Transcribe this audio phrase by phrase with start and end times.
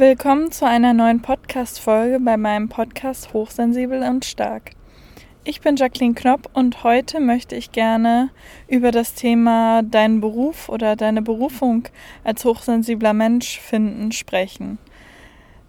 [0.00, 4.70] Willkommen zu einer neuen Podcast-Folge bei meinem Podcast Hochsensibel und Stark.
[5.44, 8.30] Ich bin Jacqueline Knopp und heute möchte ich gerne
[8.66, 11.86] über das Thema deinen Beruf oder deine Berufung
[12.24, 14.78] als hochsensibler Mensch finden sprechen.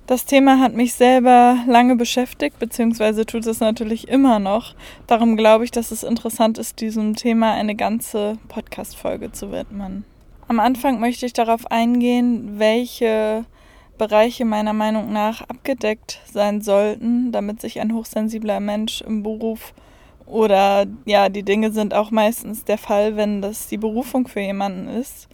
[0.07, 4.75] Das Thema hat mich selber lange beschäftigt, beziehungsweise tut es natürlich immer noch.
[5.07, 10.05] Darum glaube ich, dass es interessant ist, diesem Thema eine ganze Podcast-Folge zu widmen.
[10.47, 13.43] Am Anfang möchte ich darauf eingehen, welche
[14.01, 19.75] Bereiche meiner Meinung nach abgedeckt sein sollten, damit sich ein hochsensibler Mensch im Beruf
[20.25, 24.87] oder ja, die Dinge sind auch meistens der Fall, wenn das die Berufung für jemanden
[24.87, 25.27] ist.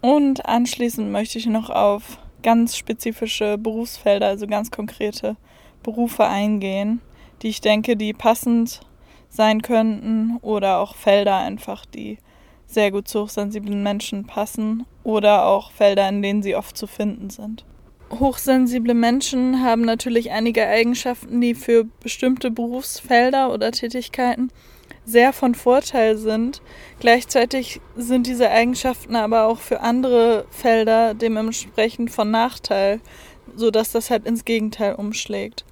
[0.00, 5.34] Und anschließend möchte ich noch auf ganz spezifische Berufsfelder, also ganz konkrete
[5.82, 7.00] Berufe eingehen,
[7.42, 8.82] die ich denke, die passend
[9.28, 12.18] sein könnten oder auch Felder einfach, die
[12.64, 17.28] sehr gut zu hochsensiblen Menschen passen oder auch Felder, in denen sie oft zu finden
[17.28, 17.64] sind
[18.18, 24.50] hochsensible Menschen haben natürlich einige Eigenschaften, die für bestimmte Berufsfelder oder Tätigkeiten
[25.04, 26.62] sehr von Vorteil sind.
[27.00, 33.00] Gleichzeitig sind diese Eigenschaften aber auch für andere Felder dementsprechend von Nachteil,
[33.56, 35.64] sodass das halt ins Gegenteil umschlägt.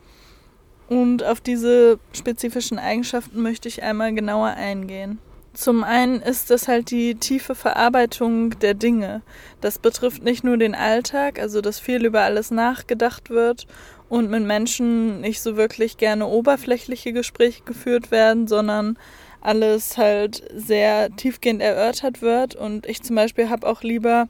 [0.88, 5.19] Und auf diese spezifischen Eigenschaften möchte ich einmal genauer eingehen.
[5.53, 9.23] Zum einen ist es halt die tiefe Verarbeitung der Dinge.
[9.61, 13.67] Das betrifft nicht nur den Alltag, also dass viel über alles nachgedacht wird
[14.09, 18.97] und mit Menschen nicht so wirklich gerne oberflächliche Gespräche geführt werden, sondern
[19.41, 22.55] alles halt sehr tiefgehend erörtert wird.
[22.55, 24.28] Und ich zum Beispiel habe auch lieber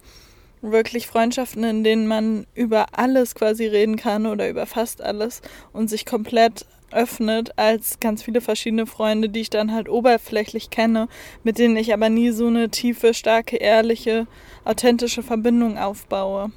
[0.62, 5.88] wirklich Freundschaften, in denen man über alles quasi reden kann oder über fast alles und
[5.88, 11.08] sich komplett öffnet als ganz viele verschiedene Freunde, die ich dann halt oberflächlich kenne,
[11.44, 14.26] mit denen ich aber nie so eine tiefe, starke, ehrliche,
[14.64, 16.50] authentische Verbindung aufbaue.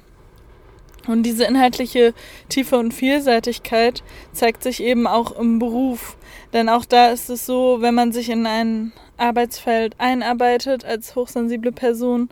[1.06, 2.14] Und diese inhaltliche
[2.48, 6.16] Tiefe und Vielseitigkeit zeigt sich eben auch im Beruf.
[6.52, 11.72] Denn auch da ist es so, wenn man sich in ein Arbeitsfeld einarbeitet als hochsensible
[11.72, 12.30] Person,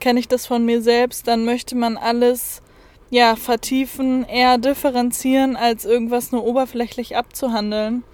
[0.00, 2.62] kenne ich das von mir selbst, dann möchte man alles
[3.10, 8.04] ja, vertiefen, eher differenzieren, als irgendwas nur oberflächlich abzuhandeln.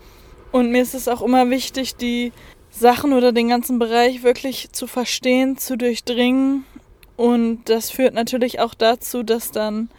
[0.53, 2.33] Und mir ist es auch immer wichtig, die
[2.71, 6.65] Sachen oder den ganzen Bereich wirklich zu verstehen, zu durchdringen.
[7.17, 9.91] Und das führt natürlich auch dazu, dass dann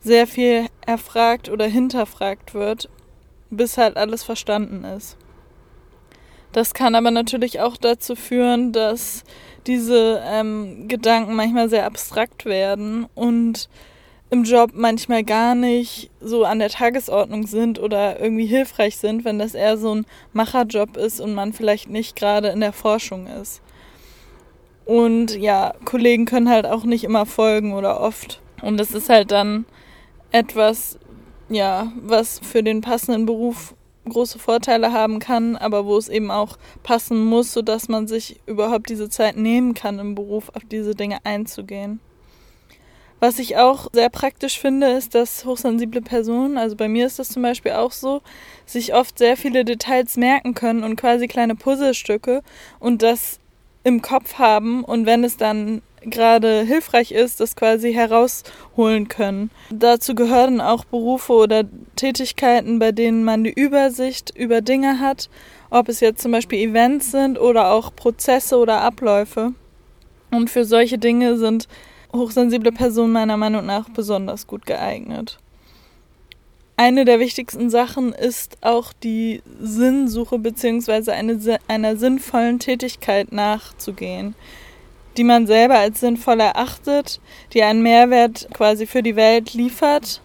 [0.00, 2.88] sehr viel erfragt oder hinterfragt wird,
[3.50, 5.16] bis halt alles verstanden ist.
[6.52, 9.22] Das kann aber natürlich auch dazu führen, dass
[9.66, 13.68] diese ähm, Gedanken manchmal sehr abstrakt werden und
[14.30, 19.38] im Job manchmal gar nicht so an der Tagesordnung sind oder irgendwie hilfreich sind, wenn
[19.38, 23.60] das eher so ein Macherjob ist und man vielleicht nicht gerade in der Forschung ist.
[24.84, 28.40] Und ja, Kollegen können halt auch nicht immer folgen oder oft.
[28.62, 29.64] Und das ist halt dann
[30.30, 30.98] etwas,
[31.48, 33.74] ja, was für den passenden Beruf
[34.08, 38.88] große Vorteile haben kann, aber wo es eben auch passen muss, sodass man sich überhaupt
[38.88, 42.00] diese Zeit nehmen kann, im Beruf auf diese Dinge einzugehen.
[43.20, 47.28] Was ich auch sehr praktisch finde, ist, dass hochsensible Personen, also bei mir ist das
[47.28, 48.22] zum Beispiel auch so,
[48.64, 52.42] sich oft sehr viele Details merken können und quasi kleine Puzzlestücke
[52.78, 53.38] und das
[53.84, 59.50] im Kopf haben und wenn es dann gerade hilfreich ist, das quasi herausholen können.
[59.70, 61.64] Dazu gehören auch Berufe oder
[61.96, 65.28] Tätigkeiten, bei denen man die Übersicht über Dinge hat,
[65.68, 69.52] ob es jetzt zum Beispiel Events sind oder auch Prozesse oder Abläufe.
[70.30, 71.68] Und für solche Dinge sind
[72.12, 75.38] hochsensible Personen meiner Meinung nach besonders gut geeignet.
[76.76, 81.10] Eine der wichtigsten Sachen ist auch die Sinnsuche bzw.
[81.10, 84.34] Eine, einer sinnvollen Tätigkeit nachzugehen,
[85.16, 87.20] die man selber als sinnvoll erachtet,
[87.52, 90.22] die einen Mehrwert quasi für die Welt liefert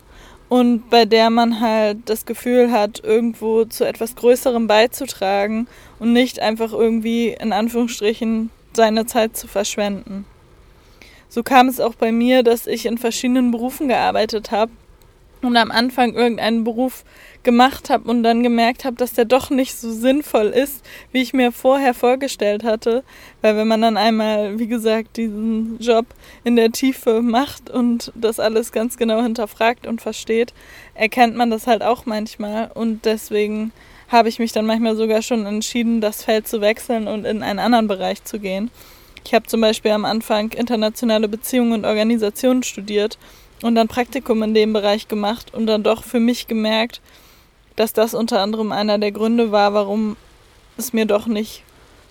[0.48, 5.68] und bei der man halt das Gefühl hat, irgendwo zu etwas Größerem beizutragen
[6.00, 10.26] und nicht einfach irgendwie in Anführungsstrichen seine Zeit zu verschwenden
[11.36, 14.72] so kam es auch bei mir, dass ich in verschiedenen Berufen gearbeitet habe
[15.42, 17.04] und am Anfang irgendeinen Beruf
[17.44, 21.34] gemacht habe und dann gemerkt habe, dass der doch nicht so sinnvoll ist, wie ich
[21.34, 23.04] mir vorher vorgestellt hatte.
[23.42, 26.06] Weil wenn man dann einmal, wie gesagt, diesen Job
[26.46, 30.54] in der Tiefe macht und das alles ganz genau hinterfragt und versteht,
[30.94, 32.72] erkennt man das halt auch manchmal.
[32.74, 33.74] Und deswegen
[34.08, 37.60] habe ich mich dann manchmal sogar schon entschieden, das Feld zu wechseln und in einen
[37.60, 38.72] anderen Bereich zu gehen.
[39.26, 43.18] Ich habe zum Beispiel am Anfang internationale Beziehungen und Organisationen studiert
[43.64, 47.02] und dann Praktikum in dem Bereich gemacht und dann doch für mich gemerkt,
[47.76, 50.16] dass das unter anderem einer der Gründe war, warum
[50.78, 51.64] es mir doch nicht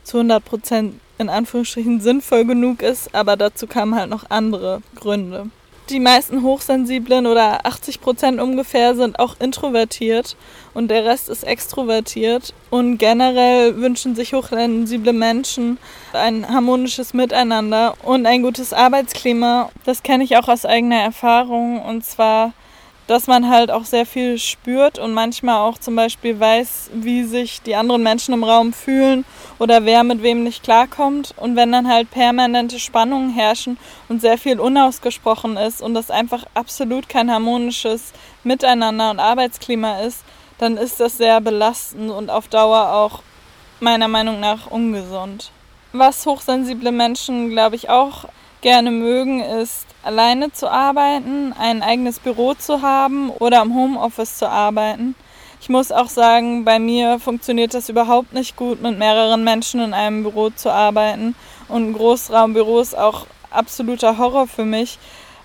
[0.03, 5.51] zu 100 Prozent in Anführungsstrichen sinnvoll genug ist, aber dazu kamen halt noch andere Gründe.
[5.91, 10.37] Die meisten Hochsensiblen oder 80 Prozent ungefähr sind auch introvertiert
[10.73, 12.55] und der Rest ist extrovertiert.
[12.71, 15.79] Und generell wünschen sich hochsensible Menschen
[16.13, 19.71] ein harmonisches Miteinander und ein gutes Arbeitsklima.
[19.85, 22.53] Das kenne ich auch aus eigener Erfahrung und zwar
[23.07, 27.61] dass man halt auch sehr viel spürt und manchmal auch zum Beispiel weiß, wie sich
[27.63, 29.25] die anderen Menschen im Raum fühlen
[29.59, 31.35] oder wer mit wem nicht klarkommt.
[31.37, 33.77] Und wenn dann halt permanente Spannungen herrschen
[34.09, 38.13] und sehr viel unausgesprochen ist und das einfach absolut kein harmonisches
[38.43, 40.25] Miteinander und Arbeitsklima ist,
[40.59, 43.23] dann ist das sehr belastend und auf Dauer auch
[43.81, 45.51] meiner Meinung nach ungesund.
[45.93, 48.25] Was hochsensible Menschen, glaube ich, auch
[48.65, 54.49] gerne mögen, ist alleine zu arbeiten, ein eigenes Büro zu haben oder im Homeoffice zu
[54.49, 55.15] arbeiten.
[55.61, 59.93] Ich muss auch sagen, bei mir funktioniert das überhaupt nicht gut, mit mehreren Menschen in
[59.93, 61.35] einem Büro zu arbeiten.
[61.69, 64.99] Und ein Großraumbüro ist auch absoluter Horror für mich,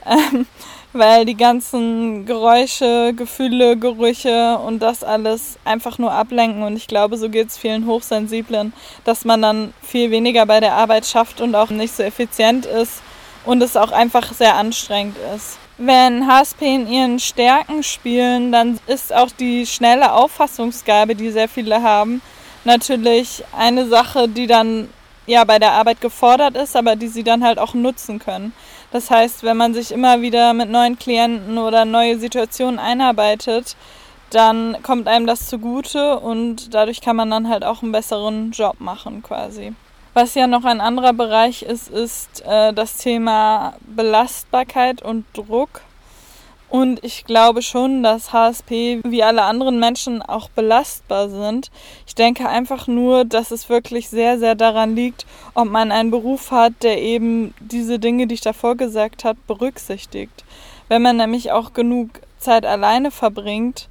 [0.06, 0.46] ähm,
[0.94, 6.64] weil die ganzen Geräusche, Gefühle, Gerüche und das alles einfach nur ablenken.
[6.64, 8.72] Und ich glaube, so geht es vielen Hochsensiblen,
[9.04, 13.02] dass man dann viel weniger bei der Arbeit schafft und auch nicht so effizient ist
[13.46, 15.58] und es auch einfach sehr anstrengend ist.
[15.78, 21.82] Wenn HSP in ihren Stärken spielen, dann ist auch die schnelle Auffassungsgabe, die sehr viele
[21.82, 22.22] haben,
[22.66, 24.90] natürlich eine Sache, die dann
[25.26, 28.54] ja bei der Arbeit gefordert ist, aber die sie dann halt auch nutzen können.
[28.92, 33.76] Das heißt, wenn man sich immer wieder mit neuen Klienten oder neue Situationen einarbeitet,
[34.32, 38.80] dann kommt einem das zugute und dadurch kann man dann halt auch einen besseren Job
[38.80, 39.74] machen quasi.
[40.14, 45.82] Was ja noch ein anderer Bereich ist, ist äh, das Thema Belastbarkeit und Druck.
[46.70, 51.72] Und ich glaube schon, dass HSP wie alle anderen Menschen auch belastbar sind.
[52.06, 55.26] Ich denke einfach nur, dass es wirklich sehr, sehr daran liegt,
[55.56, 60.44] ob man einen Beruf hat, der eben diese Dinge, die ich davor gesagt habe, berücksichtigt.
[60.90, 63.90] Wenn man nämlich auch genug Zeit alleine verbringt,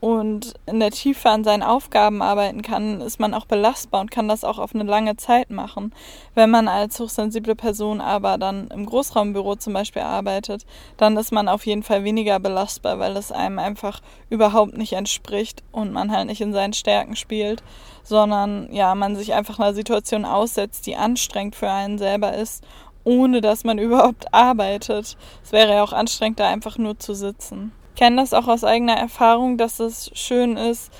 [0.00, 4.28] und in der Tiefe an seinen Aufgaben arbeiten kann, ist man auch belastbar und kann
[4.28, 5.94] das auch auf eine lange Zeit machen.
[6.34, 10.64] Wenn man als hochsensible Person aber dann im Großraumbüro zum Beispiel arbeitet,
[10.96, 14.00] dann ist man auf jeden Fall weniger belastbar, weil es einem einfach
[14.30, 17.62] überhaupt nicht entspricht und man halt nicht in seinen Stärken spielt,
[18.02, 22.64] sondern ja, man sich einfach einer Situation aussetzt, die anstrengend für einen selber ist
[23.02, 25.16] ohne dass man überhaupt arbeitet.
[25.42, 28.96] Es wäre ja auch anstrengend, da einfach nur zu sitzen kenne das auch aus eigener
[28.96, 30.90] Erfahrung, dass es schön ist,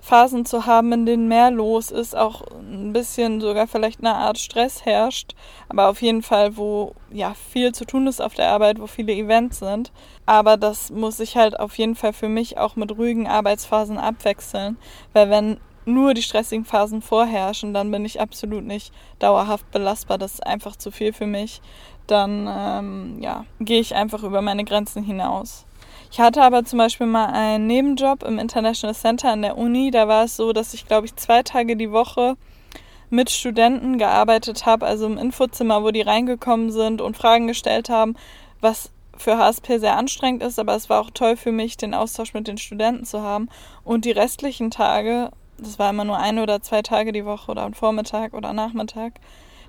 [0.00, 4.38] Phasen zu haben, in denen mehr los ist, auch ein bisschen sogar vielleicht eine Art
[4.38, 5.36] Stress herrscht,
[5.68, 9.12] aber auf jeden Fall, wo ja viel zu tun ist auf der Arbeit, wo viele
[9.12, 9.92] Events sind.
[10.26, 14.78] Aber das muss ich halt auf jeden Fall für mich auch mit ruhigen Arbeitsphasen abwechseln,
[15.12, 20.18] weil wenn nur die stressigen Phasen vorherrschen, dann bin ich absolut nicht dauerhaft belastbar.
[20.18, 21.62] Das ist einfach zu viel für mich.
[22.08, 25.67] Dann ähm, ja, gehe ich einfach über meine Grenzen hinaus.
[26.10, 29.90] Ich hatte aber zum Beispiel mal einen Nebenjob im International Center an der Uni.
[29.90, 32.36] Da war es so, dass ich, glaube ich, zwei Tage die Woche
[33.10, 38.16] mit Studenten gearbeitet habe, also im Infozimmer, wo die reingekommen sind und Fragen gestellt haben,
[38.60, 42.34] was für HSP sehr anstrengend ist, aber es war auch toll für mich, den Austausch
[42.34, 43.48] mit den Studenten zu haben.
[43.84, 47.62] Und die restlichen Tage, das war immer nur ein oder zwei Tage die Woche oder
[47.62, 49.14] am Vormittag oder Nachmittag,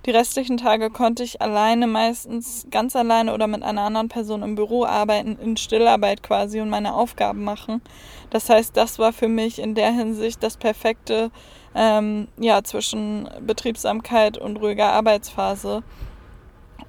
[0.06, 4.56] die restlichen Tage konnte ich alleine, meistens ganz alleine oder mit einer anderen Person im
[4.56, 7.81] Büro arbeiten, in Stillarbeit quasi und meine Aufgaben machen.
[8.30, 11.31] Das heißt, das war für mich in der Hinsicht das perfekte
[11.76, 15.83] ähm, ja, zwischen Betriebsamkeit und ruhiger Arbeitsphase.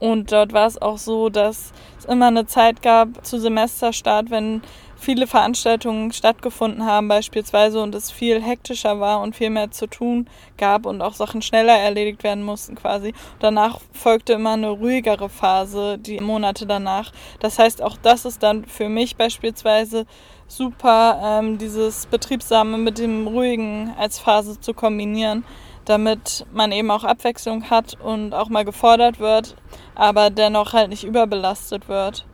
[0.00, 4.62] Und dort war es auch so, dass es immer eine Zeit gab zu Semesterstart, wenn
[4.96, 10.28] viele Veranstaltungen stattgefunden haben beispielsweise und es viel hektischer war und viel mehr zu tun
[10.58, 13.14] gab und auch Sachen schneller erledigt werden mussten quasi.
[13.38, 17.12] Danach folgte immer eine ruhigere Phase, die Monate danach.
[17.40, 20.06] Das heißt, auch das ist dann für mich beispielsweise
[20.46, 25.44] super, ähm, dieses Betriebsame mit dem Ruhigen als Phase zu kombinieren,
[25.90, 29.56] damit man eben auch Abwechslung hat und auch mal gefordert wird,
[29.96, 32.24] aber dennoch halt nicht überbelastet wird.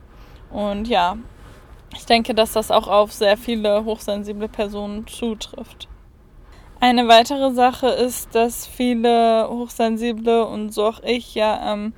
[0.51, 1.17] Und ja,
[1.95, 5.89] ich denke, dass das auch auf sehr viele hochsensible Personen zutrifft.
[6.81, 11.95] Eine weitere Sache ist, dass viele Hochsensible und so auch ich ja ähm,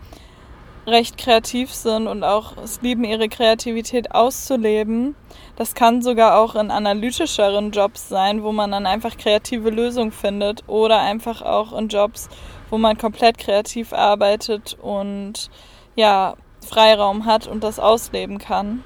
[0.89, 5.15] recht kreativ sind und auch es lieben, ihre Kreativität auszuleben.
[5.57, 10.65] Das kann sogar auch in analytischeren Jobs sein, wo man dann einfach kreative Lösungen findet
[10.67, 12.29] oder einfach auch in Jobs,
[12.71, 15.51] wo man komplett kreativ arbeitet und
[15.95, 16.35] ja,
[16.67, 18.83] Freiraum hat und das ausleben kann.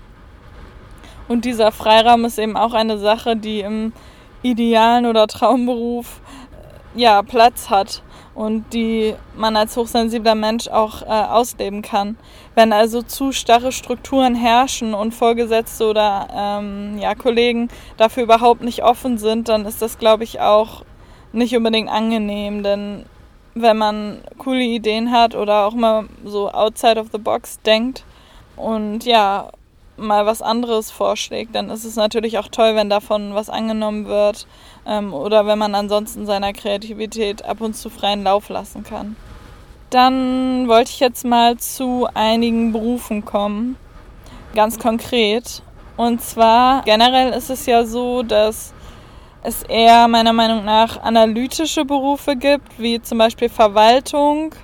[1.29, 3.93] Und dieser Freiraum ist eben auch eine Sache, die im
[4.43, 6.21] idealen oder Traumberuf
[6.95, 8.03] ja Platz hat.
[8.35, 12.17] Und die man als hochsensibler Mensch auch äh, ausleben kann.
[12.55, 18.83] Wenn also zu starre Strukturen herrschen und Vorgesetzte oder ähm, ja, Kollegen dafür überhaupt nicht
[18.83, 20.85] offen sind, dann ist das, glaube ich, auch
[21.33, 23.05] nicht unbedingt angenehm, denn
[23.55, 28.05] wenn man coole Ideen hat oder auch mal so outside of the box denkt
[28.57, 29.51] und ja,
[29.97, 34.47] mal was anderes vorschlägt, dann ist es natürlich auch toll, wenn davon was angenommen wird
[34.87, 39.17] ähm, oder wenn man ansonsten seiner Kreativität ab und zu freien Lauf lassen kann.
[39.91, 43.77] Dann wollte ich jetzt mal zu einigen Berufen kommen,
[44.55, 45.63] ganz konkret.
[45.97, 48.73] Und zwar generell ist es ja so, dass
[49.43, 54.55] es eher meiner Meinung nach analytische Berufe gibt, wie zum Beispiel Verwaltung,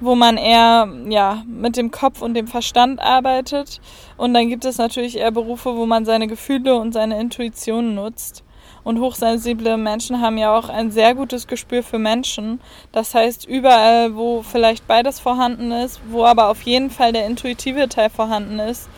[0.00, 3.80] wo man eher ja, mit dem Kopf und dem Verstand arbeitet.
[4.16, 8.42] Und dann gibt es natürlich eher Berufe, wo man seine Gefühle und seine Intuition nutzt.
[8.82, 12.60] Und hochsensible Menschen haben ja auch ein sehr gutes Gespür für Menschen.
[12.92, 17.88] Das heißt, überall, wo vielleicht beides vorhanden ist, wo aber auf jeden Fall der intuitive
[17.88, 18.88] Teil vorhanden ist,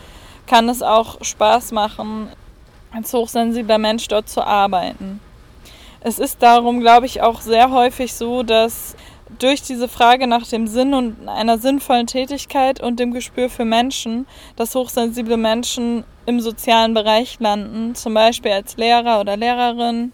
[0.47, 2.29] kann es auch Spaß machen,
[2.93, 5.19] als hochsensibler Mensch dort zu arbeiten.
[5.99, 8.95] Es ist darum, glaube ich, auch sehr häufig so, dass
[9.39, 14.27] durch diese Frage nach dem Sinn und einer sinnvollen Tätigkeit und dem Gespür für Menschen,
[14.55, 20.11] dass hochsensible Menschen im sozialen Bereich landen, zum Beispiel als Lehrer oder Lehrerin,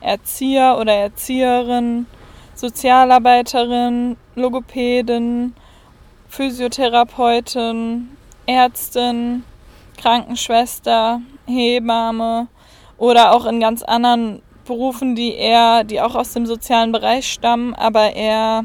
[0.00, 2.06] Erzieher oder Erzieherin,
[2.54, 5.54] Sozialarbeiterin, Logopädin,
[6.28, 8.08] Physiotherapeutin,
[8.46, 9.44] Ärztin,
[9.96, 12.48] Krankenschwester, Hebamme
[12.98, 17.74] oder auch in ganz anderen Berufen, die eher, die auch aus dem sozialen Bereich stammen,
[17.74, 18.64] aber eher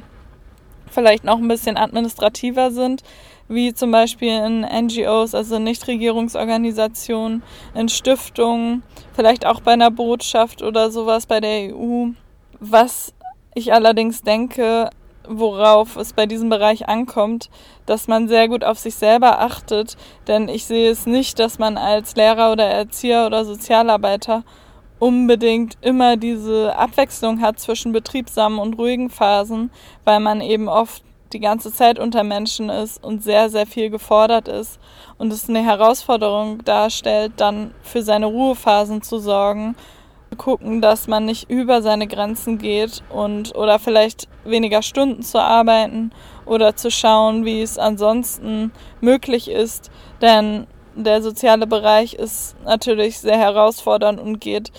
[0.89, 3.03] vielleicht noch ein bisschen administrativer sind,
[3.47, 7.43] wie zum Beispiel in NGOs, also Nichtregierungsorganisationen,
[7.73, 12.07] in Stiftungen, vielleicht auch bei einer Botschaft oder sowas bei der EU.
[12.59, 13.13] Was
[13.53, 14.89] ich allerdings denke,
[15.27, 17.49] worauf es bei diesem Bereich ankommt,
[17.85, 21.77] dass man sehr gut auf sich selber achtet, denn ich sehe es nicht, dass man
[21.77, 24.43] als Lehrer oder Erzieher oder Sozialarbeiter
[25.01, 29.71] unbedingt immer diese Abwechslung hat zwischen betriebsamen und ruhigen Phasen,
[30.03, 31.03] weil man eben oft
[31.33, 34.79] die ganze Zeit unter Menschen ist und sehr, sehr viel gefordert ist
[35.17, 39.75] und es eine Herausforderung darstellt, dann für seine Ruhephasen zu sorgen,
[40.37, 46.11] gucken, dass man nicht über seine Grenzen geht und oder vielleicht weniger Stunden zu arbeiten
[46.45, 49.89] oder zu schauen, wie es ansonsten möglich ist,
[50.21, 54.71] denn der soziale Bereich ist natürlich sehr herausfordernd und geht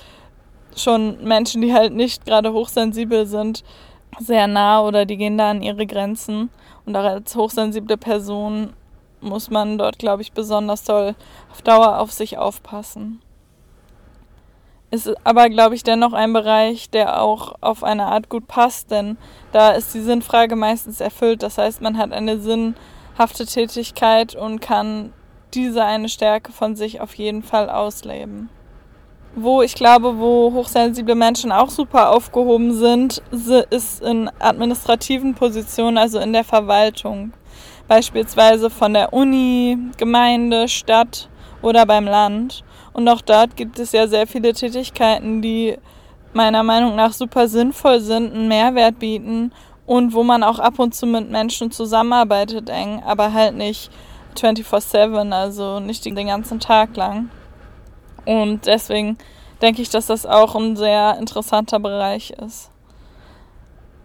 [0.76, 3.64] schon Menschen, die halt nicht gerade hochsensibel sind,
[4.18, 6.50] sehr nah oder die gehen da an ihre Grenzen.
[6.84, 8.72] Und auch als hochsensible Person
[9.20, 11.14] muss man dort, glaube ich, besonders toll
[11.50, 13.20] auf Dauer auf sich aufpassen.
[14.90, 19.16] Ist aber, glaube ich, dennoch ein Bereich, der auch auf eine Art gut passt, denn
[19.52, 21.42] da ist die Sinnfrage meistens erfüllt.
[21.42, 25.14] Das heißt, man hat eine sinnhafte Tätigkeit und kann
[25.54, 28.48] diese eine Stärke von sich auf jeden Fall ausleben.
[29.34, 33.22] Wo ich glaube, wo hochsensible Menschen auch super aufgehoben sind,
[33.70, 37.32] ist in administrativen Positionen, also in der Verwaltung.
[37.88, 41.28] Beispielsweise von der Uni, Gemeinde, Stadt
[41.62, 42.62] oder beim Land.
[42.92, 45.78] Und auch dort gibt es ja sehr viele Tätigkeiten, die
[46.34, 49.52] meiner Meinung nach super sinnvoll sind, einen Mehrwert bieten
[49.86, 53.90] und wo man auch ab und zu mit Menschen zusammenarbeitet eng, aber halt nicht
[54.38, 57.30] 24/7, also nicht den ganzen Tag lang.
[58.24, 59.18] Und deswegen
[59.60, 62.70] denke ich, dass das auch ein sehr interessanter Bereich ist.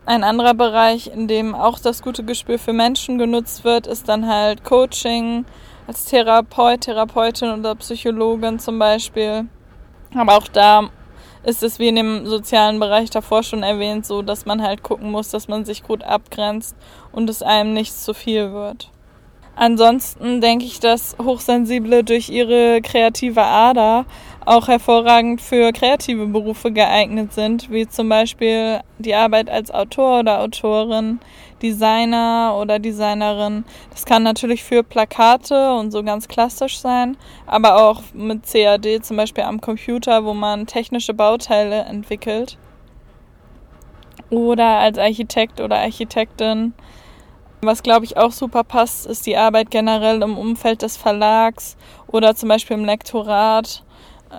[0.05, 4.27] Ein anderer Bereich, in dem auch das gute Gespür für Menschen genutzt wird, ist dann
[4.27, 5.46] halt Coaching
[5.86, 9.48] als Therapeut, Therapeutin oder Psychologin zum Beispiel.
[10.15, 10.89] Aber auch da
[11.43, 15.12] ist es wie in dem sozialen Bereich davor schon erwähnt, so dass man halt gucken
[15.12, 16.75] muss, dass man sich gut abgrenzt
[17.12, 18.89] und es einem nicht zu viel wird.
[19.60, 24.06] Ansonsten denke ich, dass Hochsensible durch ihre kreative Ader
[24.46, 30.42] auch hervorragend für kreative Berufe geeignet sind, wie zum Beispiel die Arbeit als Autor oder
[30.42, 31.20] Autorin,
[31.64, 33.66] Designer oder Designerin.
[33.90, 39.18] Das kann natürlich für Plakate und so ganz klassisch sein, aber auch mit CAD zum
[39.18, 42.60] Beispiel am Computer, wo man technische Bauteile entwickelt.
[44.30, 46.76] Oder als Architekt oder Architektin
[47.62, 51.76] was, glaube ich, auch super passt, ist die Arbeit generell im Umfeld des Verlags
[52.08, 53.84] oder zum Beispiel im Lektorat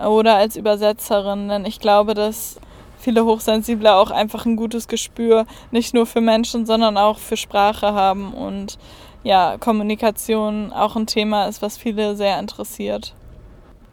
[0.06, 1.48] oder als Übersetzerin.
[1.48, 2.60] Denn ich glaube, dass
[2.98, 7.92] viele Hochsensible auch einfach ein gutes Gespür nicht nur für Menschen, sondern auch für Sprache
[7.92, 8.78] haben und
[9.24, 13.14] ja, Kommunikation auch ein Thema ist, was viele sehr interessiert.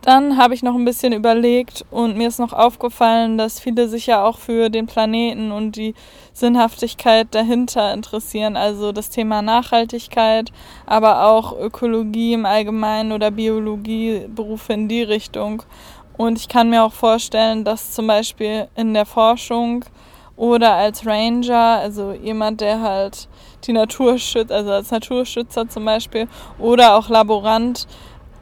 [0.06, 4.06] Dann habe ich noch ein bisschen überlegt und mir ist noch aufgefallen, dass viele sich
[4.06, 5.96] ja auch für den Planeten und die
[6.32, 8.56] Sinnhaftigkeit dahinter interessieren.
[8.56, 10.52] Also das Thema Nachhaltigkeit,
[10.86, 15.64] aber auch Ökologie im Allgemeinen oder Biologie, Berufe in die Richtung.
[16.18, 19.86] Und ich kann mir auch vorstellen, dass zum Beispiel in der Forschung
[20.38, 23.28] oder als Ranger, also jemand, der halt
[23.64, 26.28] die Natur schützt, also als Naturschützer zum Beispiel,
[26.60, 27.88] oder auch Laborant,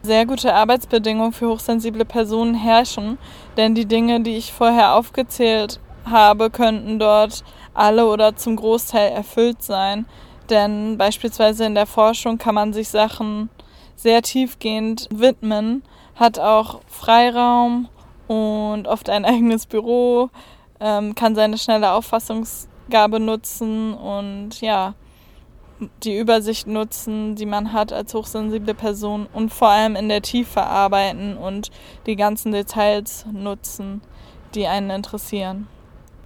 [0.03, 3.17] sehr gute Arbeitsbedingungen für hochsensible Personen herrschen,
[3.55, 7.43] denn die Dinge, die ich vorher aufgezählt habe, könnten dort
[7.73, 10.05] alle oder zum Großteil erfüllt sein.
[10.49, 13.49] Denn beispielsweise in der Forschung kann man sich Sachen
[13.95, 15.83] sehr tiefgehend widmen,
[16.15, 17.87] hat auch Freiraum
[18.27, 20.29] und oft ein eigenes Büro,
[20.81, 24.95] ähm, kann seine schnelle Auffassungsgabe nutzen und ja,
[26.03, 30.63] die Übersicht nutzen, die man hat als hochsensible Person und vor allem in der Tiefe
[30.63, 31.71] arbeiten und
[32.05, 34.01] die ganzen Details nutzen,
[34.55, 35.67] die einen interessieren.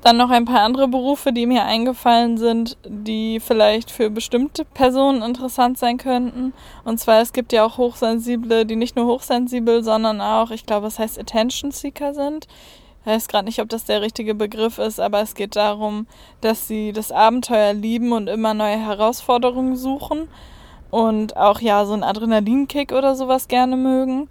[0.01, 5.21] Dann noch ein paar andere Berufe, die mir eingefallen sind, die vielleicht für bestimmte Personen
[5.21, 6.53] interessant sein könnten.
[6.85, 10.87] Und zwar, es gibt ja auch Hochsensible, die nicht nur hochsensibel, sondern auch, ich glaube,
[10.87, 12.47] es heißt Attention Seeker sind
[13.07, 16.05] weiß gerade nicht, ob das der richtige Begriff ist, aber es geht darum,
[16.41, 20.27] dass sie das Abenteuer lieben und immer neue Herausforderungen suchen
[20.91, 24.29] und auch ja so einen Adrenalinkick oder sowas gerne mögen.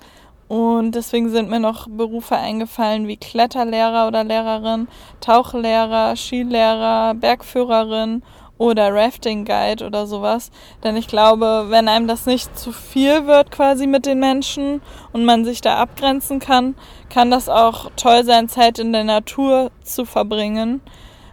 [0.48, 4.86] Und deswegen sind mir noch Berufe eingefallen wie Kletterlehrer oder Lehrerin,
[5.20, 8.22] Tauchlehrer, Skilehrer, Bergführerin
[8.58, 10.50] oder Rafting Guide oder sowas.
[10.82, 14.80] Denn ich glaube, wenn einem das nicht zu viel wird quasi mit den Menschen
[15.12, 16.74] und man sich da abgrenzen kann,
[17.10, 20.80] kann das auch toll sein, Zeit in der Natur zu verbringen.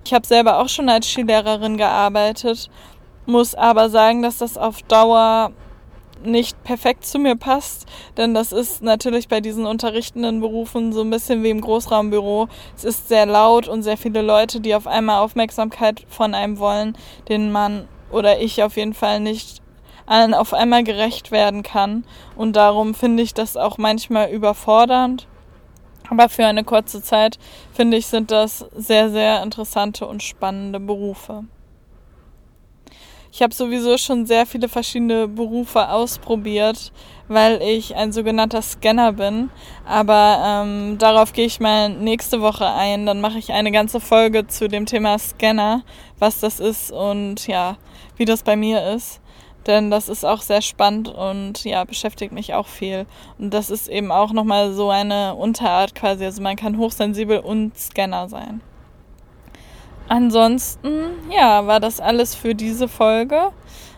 [0.05, 2.69] Ich habe selber auch schon als Skilehrerin gearbeitet,
[3.25, 5.51] muss aber sagen, dass das auf Dauer
[6.25, 7.85] nicht perfekt zu mir passt,
[8.17, 12.47] denn das ist natürlich bei diesen unterrichtenden Berufen so ein bisschen wie im Großraumbüro.
[12.75, 16.97] Es ist sehr laut und sehr viele Leute, die auf einmal Aufmerksamkeit von einem wollen,
[17.29, 19.61] denen man oder ich auf jeden Fall nicht
[20.05, 22.05] allen auf einmal gerecht werden kann.
[22.35, 25.27] Und darum finde ich das auch manchmal überfordernd.
[26.09, 27.39] Aber für eine kurze Zeit
[27.73, 31.45] finde ich, sind das sehr, sehr interessante und spannende Berufe.
[33.35, 36.91] Ich habe sowieso schon sehr viele verschiedene Berufe ausprobiert,
[37.27, 39.49] weil ich ein sogenannter Scanner bin.
[39.87, 43.07] Aber ähm, darauf gehe ich mal nächste Woche ein.
[43.07, 45.81] Dann mache ich eine ganze Folge zu dem Thema Scanner,
[46.19, 47.77] was das ist und ja,
[48.17, 49.19] wie das bei mir ist.
[49.65, 53.07] Denn das ist auch sehr spannend und ja, beschäftigt mich auch viel.
[53.39, 56.23] Und das ist eben auch nochmal so eine Unterart quasi.
[56.23, 58.61] Also man kann hochsensibel und Scanner sein.
[60.07, 63.51] Ansonsten, ja, war das alles für diese Folge.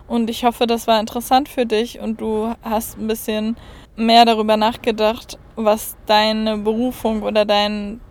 [0.08, 3.58] Und ich hoffe, das war interessant für dich und du hast ein bisschen
[3.96, 8.02] mehr darüber nachgedacht, was deine Berufung oder dein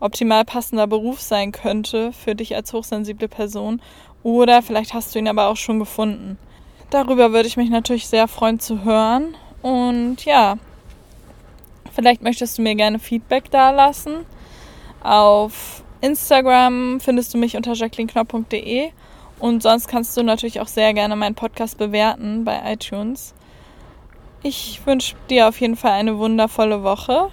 [0.00, 3.80] optimal passender Beruf sein könnte für dich als hochsensible Person.
[4.22, 6.38] Oder vielleicht hast du ihn aber auch schon gefunden.
[6.90, 9.34] Darüber würde ich mich natürlich sehr freuen zu hören.
[9.62, 10.56] Und ja,
[11.94, 14.26] vielleicht möchtest du mir gerne Feedback dalassen
[15.02, 18.90] auf Instagram findest du mich unter jacquelineknopp.de
[19.38, 23.34] und sonst kannst du natürlich auch sehr gerne meinen Podcast bewerten bei iTunes.
[24.42, 27.30] Ich wünsche dir auf jeden Fall eine wundervolle Woche,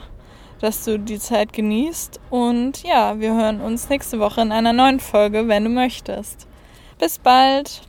[0.60, 5.00] dass du die Zeit genießt und ja, wir hören uns nächste Woche in einer neuen
[5.00, 6.48] Folge, wenn du möchtest.
[6.98, 7.88] Bis bald!